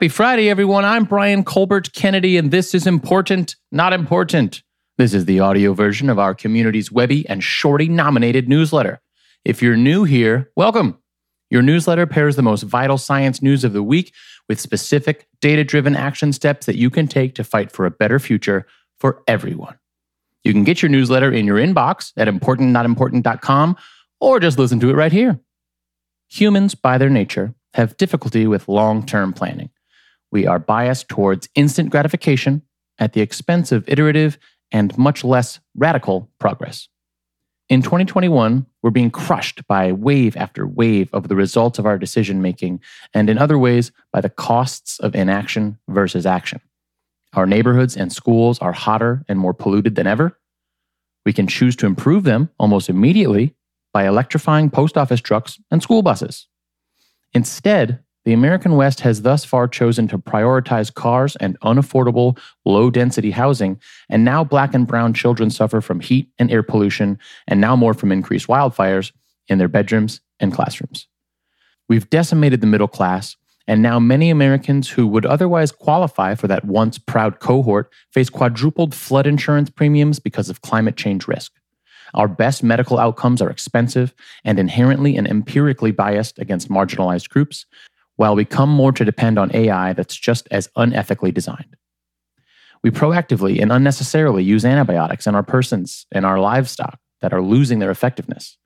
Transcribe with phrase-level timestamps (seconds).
[0.00, 0.86] Happy Friday, everyone.
[0.86, 4.62] I'm Brian Colbert Kennedy, and this is Important, Not Important.
[4.96, 9.02] This is the audio version of our community's Webby and Shorty nominated newsletter.
[9.44, 10.96] If you're new here, welcome.
[11.50, 14.14] Your newsletter pairs the most vital science news of the week
[14.48, 18.18] with specific, data driven action steps that you can take to fight for a better
[18.18, 18.66] future
[19.00, 19.78] for everyone.
[20.44, 23.76] You can get your newsletter in your inbox at importantnotimportant.com
[24.18, 25.38] or just listen to it right here.
[26.30, 29.68] Humans, by their nature, have difficulty with long term planning.
[30.32, 32.62] We are biased towards instant gratification
[32.98, 34.38] at the expense of iterative
[34.70, 36.88] and much less radical progress.
[37.68, 42.42] In 2021, we're being crushed by wave after wave of the results of our decision
[42.42, 42.80] making,
[43.14, 46.60] and in other ways, by the costs of inaction versus action.
[47.34, 50.36] Our neighborhoods and schools are hotter and more polluted than ever.
[51.24, 53.54] We can choose to improve them almost immediately
[53.92, 56.48] by electrifying post office trucks and school buses.
[57.32, 63.30] Instead, the American West has thus far chosen to prioritize cars and unaffordable, low density
[63.30, 63.80] housing,
[64.10, 67.94] and now black and brown children suffer from heat and air pollution, and now more
[67.94, 69.12] from increased wildfires
[69.48, 71.08] in their bedrooms and classrooms.
[71.88, 76.64] We've decimated the middle class, and now many Americans who would otherwise qualify for that
[76.64, 81.52] once proud cohort face quadrupled flood insurance premiums because of climate change risk.
[82.14, 87.66] Our best medical outcomes are expensive and inherently and empirically biased against marginalized groups,
[88.20, 91.74] while we come more to depend on AI that's just as unethically designed.
[92.82, 97.78] We proactively and unnecessarily use antibiotics in our persons and our livestock that are losing
[97.78, 98.58] their effectiveness.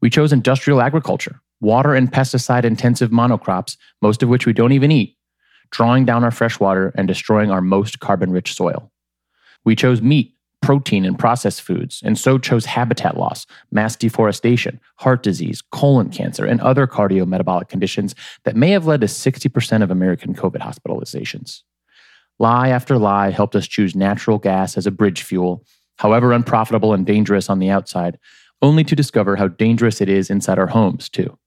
[0.00, 4.90] We chose industrial agriculture, water and pesticide intensive monocrops, most of which we don't even
[4.90, 5.16] eat,
[5.70, 8.90] drawing down our fresh water and destroying our most carbon rich soil.
[9.64, 15.22] We chose meat protein and processed foods, and so chose habitat loss, mass deforestation, heart
[15.22, 20.34] disease, colon cancer, and other cardiometabolic conditions that may have led to 60% of American
[20.34, 21.62] COVID hospitalizations.
[22.38, 25.64] Lie after lie helped us choose natural gas as a bridge fuel,
[25.96, 28.18] however unprofitable and dangerous on the outside,
[28.62, 31.38] only to discover how dangerous it is inside our homes, too.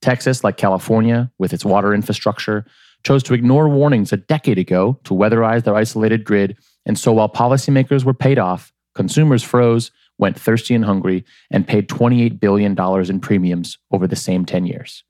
[0.00, 2.64] Texas, like California, with its water infrastructure,
[3.04, 6.56] chose to ignore warnings a decade ago to weatherize their isolated grid
[6.88, 11.88] and so while policymakers were paid off, consumers froze, went thirsty and hungry, and paid
[11.88, 12.76] $28 billion
[13.08, 15.04] in premiums over the same 10 years.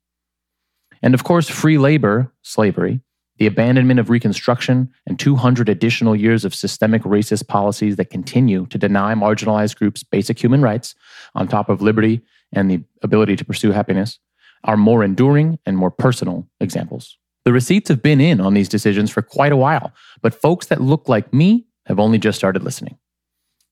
[1.00, 3.00] And of course, free labor, slavery,
[3.38, 8.76] the abandonment of Reconstruction, and 200 additional years of systemic racist policies that continue to
[8.76, 10.96] deny marginalized groups basic human rights,
[11.36, 12.20] on top of liberty
[12.52, 14.18] and the ability to pursue happiness,
[14.64, 17.16] are more enduring and more personal examples.
[17.44, 20.80] The receipts have been in on these decisions for quite a while, but folks that
[20.80, 22.98] look like me have only just started listening.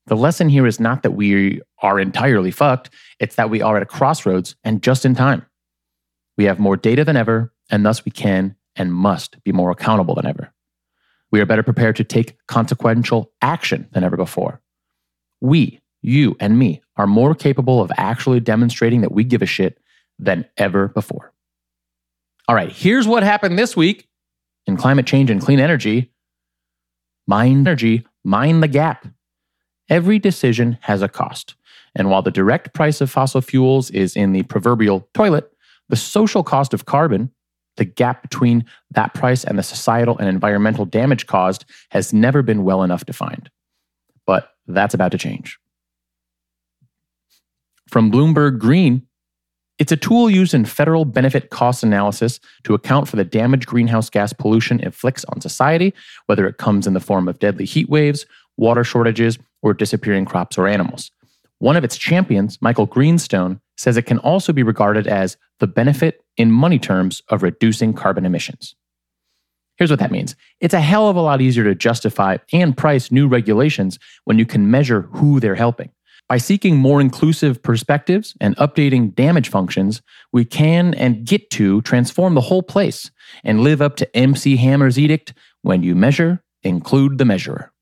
[0.06, 2.90] The lesson here is not that we are entirely fucked,
[3.20, 5.44] it's that we are at a crossroads and just in time.
[6.36, 10.14] We have more data than ever, and thus we can and must be more accountable
[10.14, 10.52] than ever.
[11.32, 14.60] We are better prepared to take consequential action than ever before.
[15.40, 19.78] We, you, and me are more capable of actually demonstrating that we give a shit
[20.18, 21.32] than ever before.
[22.48, 24.08] All right, here's what happened this week
[24.66, 26.12] in climate change and clean energy.
[27.26, 29.06] Mind energy, mind the gap.
[29.88, 31.54] Every decision has a cost.
[31.94, 35.50] And while the direct price of fossil fuels is in the proverbial toilet,
[35.88, 37.30] the social cost of carbon,
[37.76, 42.64] the gap between that price and the societal and environmental damage caused, has never been
[42.64, 43.50] well enough defined.
[44.26, 45.58] But that's about to change.
[47.88, 49.06] From Bloomberg Green,
[49.78, 54.08] it's a tool used in federal benefit cost analysis to account for the damage greenhouse
[54.08, 55.92] gas pollution inflicts on society,
[56.26, 58.24] whether it comes in the form of deadly heat waves,
[58.56, 61.10] water shortages, or disappearing crops or animals.
[61.58, 66.24] One of its champions, Michael Greenstone, says it can also be regarded as the benefit
[66.36, 68.74] in money terms of reducing carbon emissions.
[69.76, 73.10] Here's what that means it's a hell of a lot easier to justify and price
[73.10, 75.90] new regulations when you can measure who they're helping.
[76.28, 80.02] By seeking more inclusive perspectives and updating damage functions,
[80.32, 83.12] we can and get to transform the whole place
[83.44, 87.72] and live up to MC Hammer's edict when you measure, include the measurer.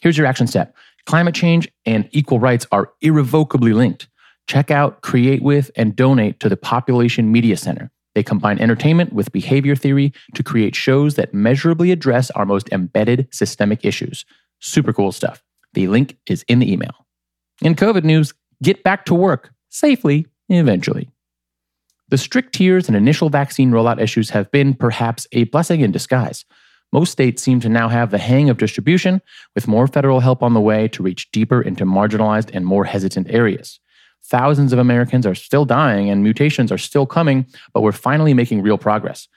[0.00, 0.74] Here's your action step
[1.06, 4.08] climate change and equal rights are irrevocably linked.
[4.46, 7.90] Check out, create with, and donate to the Population Media Center.
[8.14, 13.28] They combine entertainment with behavior theory to create shows that measurably address our most embedded
[13.32, 14.24] systemic issues.
[14.60, 15.42] Super cool stuff.
[15.74, 17.06] The link is in the email.
[17.62, 21.10] In COVID news, get back to work safely eventually.
[22.08, 26.44] The strict tiers and initial vaccine rollout issues have been perhaps a blessing in disguise.
[26.92, 29.20] Most states seem to now have the hang of distribution,
[29.54, 33.30] with more federal help on the way to reach deeper into marginalized and more hesitant
[33.30, 33.78] areas.
[34.24, 38.62] Thousands of Americans are still dying and mutations are still coming, but we're finally making
[38.62, 39.28] real progress.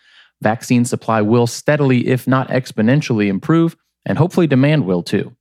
[0.41, 5.35] vaccine supply will steadily, if not exponentially, improve, and hopefully demand will too.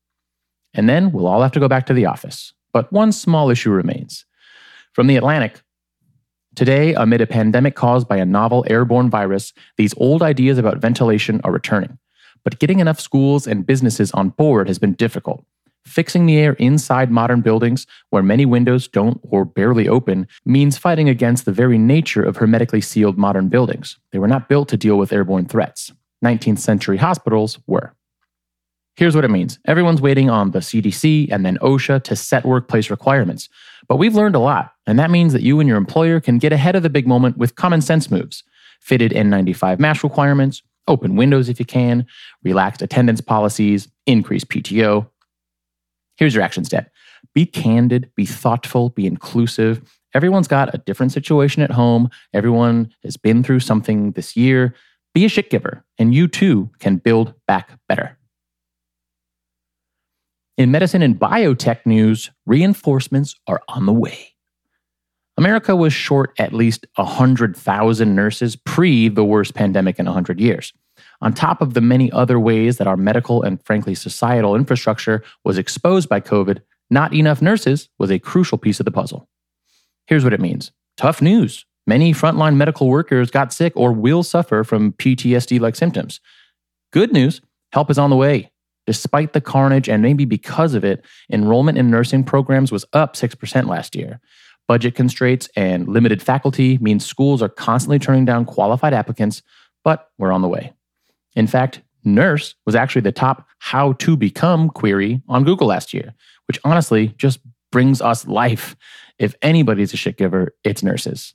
[0.75, 2.55] And then we'll all have to go back to the office.
[2.73, 4.25] But one small issue remains.
[4.93, 5.61] From the Atlantic,
[6.55, 11.41] Today, amid a pandemic caused by a novel airborne virus, these old ideas about ventilation
[11.45, 11.99] are returning.
[12.45, 15.47] But getting enough schools and businesses on board has been difficult.
[15.87, 21.09] Fixing the air inside modern buildings, where many windows don't or barely open, means fighting
[21.09, 23.99] against the very nature of hermetically sealed modern buildings.
[24.11, 25.91] They were not built to deal with airborne threats.
[26.23, 27.95] 19th century hospitals were.
[28.97, 32.91] Here's what it means everyone's waiting on the CDC and then OSHA to set workplace
[32.91, 33.49] requirements.
[33.89, 36.53] But we've learned a lot, and that means that you and your employer can get
[36.53, 38.45] ahead of the big moment with common sense moves
[38.81, 42.05] fitted N95 mask requirements, open windows if you can,
[42.43, 45.09] relaxed attendance policies, increased PTO.
[46.17, 46.91] Here's your action step
[47.35, 49.83] be candid, be thoughtful, be inclusive.
[50.15, 52.11] Everyone's got a different situation at home.
[52.35, 54.75] Everyone has been through something this year.
[55.15, 58.19] Be a shit giver, and you too can build back better.
[60.59, 64.35] In medicine and biotech news, reinforcements are on the way.
[65.39, 70.75] America was short at least 100,000 nurses pre the worst pandemic in 100 years.
[71.23, 75.57] On top of the many other ways that our medical and frankly societal infrastructure was
[75.57, 76.61] exposed by COVID,
[76.91, 79.29] not enough nurses was a crucial piece of the puzzle.
[80.07, 81.65] Here's what it means tough news.
[81.87, 86.21] Many frontline medical workers got sick or will suffer from PTSD like symptoms.
[86.93, 87.41] Good news
[87.73, 88.52] help is on the way.
[88.87, 93.69] Despite the carnage and maybe because of it, enrollment in nursing programs was up 6%
[93.69, 94.21] last year.
[94.69, 99.43] Budget constraints and limited faculty mean schools are constantly turning down qualified applicants,
[99.85, 100.73] but we're on the way.
[101.35, 106.15] In fact, nurse was actually the top how to become query on Google last year,
[106.47, 107.41] which honestly just
[107.71, 108.77] brings us life.
[109.19, 111.35] If anybody's a shit giver, it's nurses.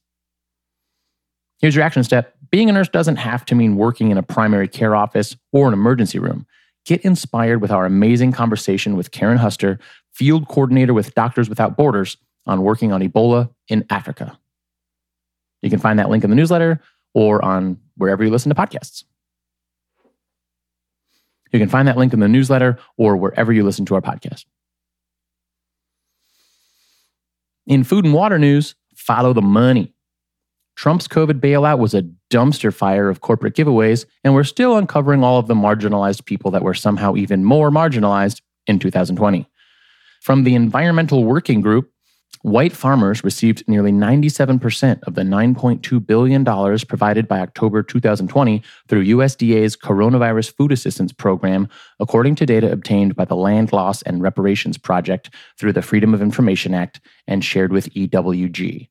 [1.60, 2.36] Here's your action step.
[2.52, 5.74] Being a nurse doesn't have to mean working in a primary care office or an
[5.74, 6.46] emergency room.
[6.88, 9.78] Get inspired with our amazing conversation with Karen Huster,
[10.13, 14.39] field coordinator with Doctors Without Borders, on working on Ebola in Africa.
[15.62, 16.80] You can find that link in the newsletter
[17.13, 19.04] or on wherever you listen to podcasts.
[21.51, 24.45] You can find that link in the newsletter or wherever you listen to our podcast.
[27.66, 29.94] In food and water news, follow the money.
[30.78, 35.40] Trump's COVID bailout was a dumpster fire of corporate giveaways, and we're still uncovering all
[35.40, 39.50] of the marginalized people that were somehow even more marginalized in 2020.
[40.22, 41.90] From the Environmental Working Group,
[42.44, 49.76] white farmers received nearly 97% of the $9.2 billion provided by October 2020 through USDA's
[49.76, 51.68] Coronavirus Food Assistance Program,
[52.00, 56.22] according to data obtained by the Land Loss and Reparations Project through the Freedom of
[56.22, 58.90] Information Act and shared with EWG.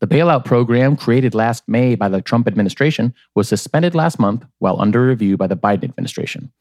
[0.00, 4.80] The bailout program, created last May by the Trump administration, was suspended last month while
[4.80, 6.52] under review by the Biden administration.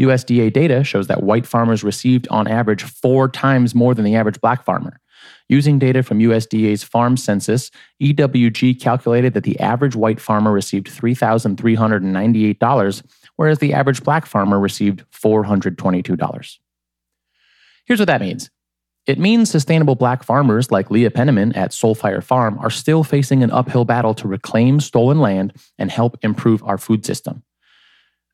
[0.00, 4.40] USDA data shows that white farmers received on average four times more than the average
[4.40, 4.98] black farmer.
[5.48, 7.70] Using data from USDA's farm census,
[8.02, 13.02] EWG calculated that the average white farmer received $3,398,
[13.36, 16.58] whereas the average black farmer received $422.
[17.84, 18.50] Here's what that means
[19.06, 23.50] it means sustainable black farmers like Leah Penniman at Soulfire Farm are still facing an
[23.50, 27.42] uphill battle to reclaim stolen land and help improve our food system.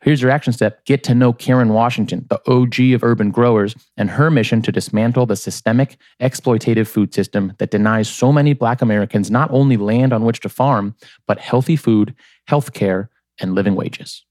[0.02, 4.10] Here's your action step get to know Karen Washington, the OG of urban growers, and
[4.10, 9.30] her mission to dismantle the systemic, exploitative food system that denies so many Black Americans
[9.30, 10.94] not only land on which to farm,
[11.26, 12.14] but healthy food,
[12.46, 13.10] health care,
[13.40, 14.24] and living wages.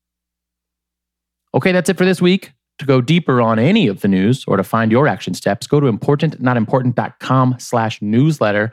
[1.53, 2.53] Okay, that's it for this week.
[2.79, 5.79] To go deeper on any of the news or to find your action steps, go
[5.79, 8.71] to importantnotimportant.com slash newsletter.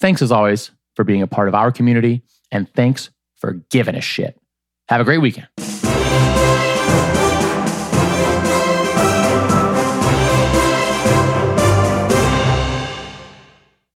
[0.00, 4.00] Thanks as always for being a part of our community and thanks for giving a
[4.00, 4.40] shit.
[4.88, 5.48] Have a great weekend.